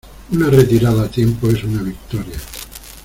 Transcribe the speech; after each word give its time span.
Una 0.31 0.49
retirada 0.49 1.03
a 1.03 1.11
tiempo 1.11 1.47
es 1.51 1.63
una 1.63 1.83
victoria. 1.83 2.39